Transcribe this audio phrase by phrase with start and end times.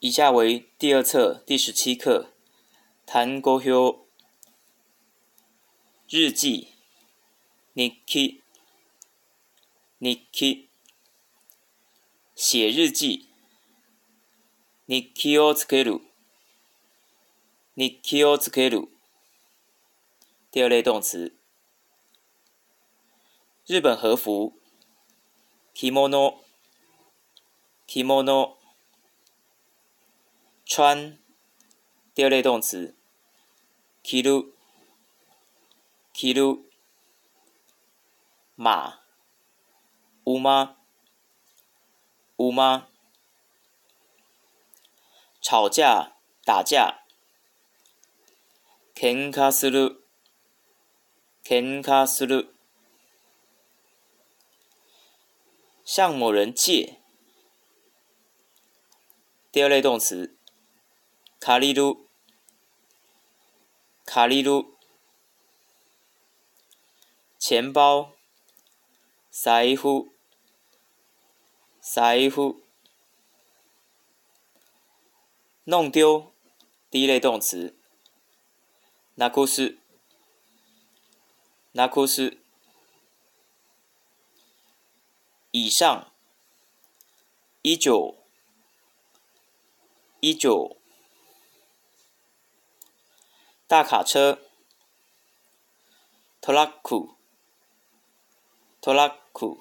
[0.00, 2.34] 以下为第二册第十七课，
[3.06, 4.06] 谈高休
[6.10, 6.68] 日记
[7.74, 10.66] ，niki，niki，
[12.34, 13.30] 写日记
[14.86, 18.90] ，niki o tsukeru，niki o tsukeru，
[20.50, 21.34] 第二类动词，
[23.64, 24.58] 日本和服
[25.74, 28.55] ，kimono，kimono。
[30.76, 31.18] 穿，
[32.14, 32.94] 第二类动词，
[34.04, 34.52] 骑驴，
[36.12, 36.68] 骑驴，
[38.54, 38.98] 马、
[40.24, 40.76] 乌妈，
[42.36, 42.88] 乌妈，
[45.40, 46.12] 吵架，
[46.44, 47.04] 打架，
[48.94, 50.02] 喧哗する，
[51.42, 52.48] 喧哗する，
[55.86, 57.00] 向某人借，
[59.50, 60.36] 第二类动词。
[61.46, 62.08] 卡里鲁，
[64.04, 64.74] 卡里鲁，
[67.38, 68.14] 钱包，
[69.30, 70.08] 财富，
[71.80, 72.62] 财富，
[75.62, 76.32] 弄丢，
[76.90, 77.76] 第一类动词，
[79.14, 79.78] 那故事，
[81.70, 82.38] 那故事，
[85.52, 86.12] 以上，
[87.62, 88.16] 一九，
[90.18, 90.76] 一九。
[93.68, 94.38] 大卡车，
[96.40, 97.08] トラック，
[98.80, 99.58] トラック，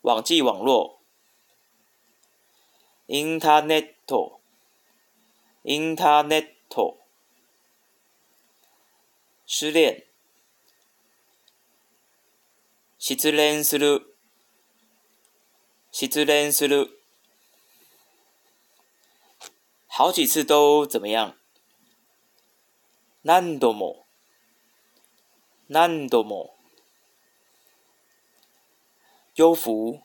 [0.00, 1.00] 网际网络，
[3.08, 4.40] インターネット，
[5.64, 6.96] インターネット，
[9.46, 10.04] 失恋，
[12.98, 14.00] 失恋する，
[15.92, 17.01] 失恋する。
[19.94, 21.36] 好几次都怎么样？
[23.20, 24.06] 难多莫，
[25.66, 26.54] 难多莫，
[29.34, 30.00] 优福，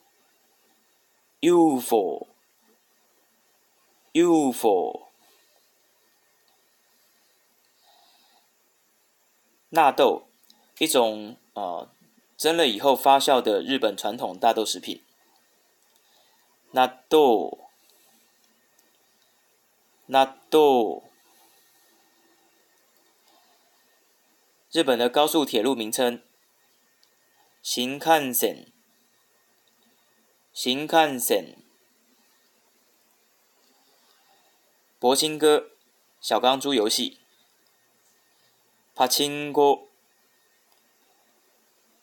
[1.40, 2.28] 优福，
[4.12, 5.06] 优福，
[9.70, 10.28] 纳豆，
[10.80, 11.90] 一种啊，
[12.36, 15.02] 蒸了以后发酵的日本传统大豆食品。
[16.72, 17.67] 纳豆。
[20.10, 21.04] 那度，
[24.72, 26.24] 日本的高速铁路名称。
[27.62, 28.72] 新干线，
[30.54, 31.58] 新干线。
[34.98, 35.64] 博青蛙，
[36.22, 37.20] 小钢珠游戏。
[38.96, 39.90] 爬青哥，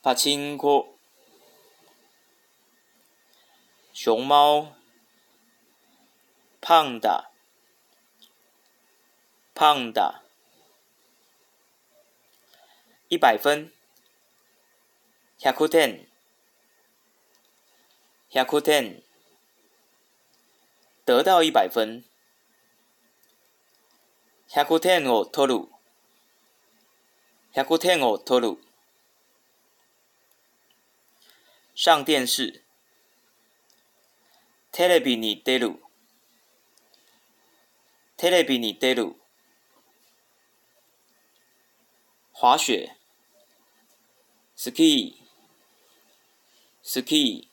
[0.02, 0.88] 爬青哥。
[3.94, 4.74] 熊猫，
[6.60, 7.33] 胖的。
[9.54, 10.20] 胖的，
[13.08, 13.70] 一百分。
[15.40, 16.06] 很酷，挺，
[18.30, 19.02] 很酷，挺，
[21.04, 22.02] 得到一百分。
[24.52, 25.70] 百酷，挺，我透露。
[27.52, 28.60] 很酷，挺，我透露。
[31.76, 32.64] 上电视。
[34.72, 35.80] Television，得露。
[38.16, 39.23] t e e i
[42.36, 42.96] 滑雪
[44.56, 47.46] ，ski，ski，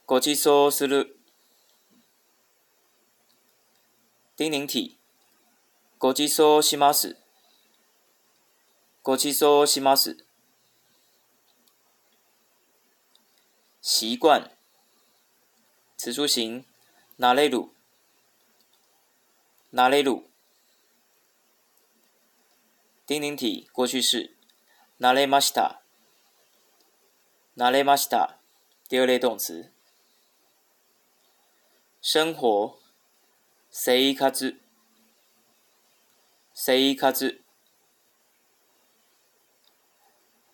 [0.05, 1.17] ごちそうする、
[4.37, 4.97] 丁零体、
[5.99, 7.17] ごちそうします、
[9.03, 10.23] ごちそうします、
[13.81, 14.49] 习惯，
[15.97, 16.63] 此处行。
[17.17, 17.74] 哪レル。
[19.75, 20.23] ナレ鲁？
[23.05, 24.33] 丁寧体過去式、
[25.01, 25.81] ナレ马西塔？
[27.57, 28.37] ナレ马西塔？
[28.87, 29.69] 第二類動詞、
[32.01, 32.77] 生活、
[33.69, 34.55] せいかず、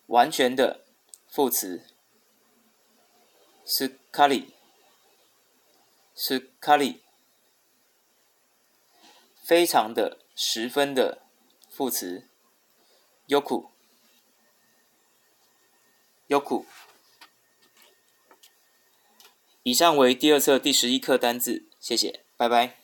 [0.09, 0.83] 完全的
[1.31, 1.79] 副詞、
[3.65, 4.51] すっかり、
[6.15, 7.03] すっかり。
[9.51, 11.23] 非常的十分的
[11.69, 12.25] 副词
[13.27, 13.67] ，yoku
[16.29, 16.63] yoku。
[19.63, 22.80] 以上为第二册第十一课单字，谢谢，拜拜。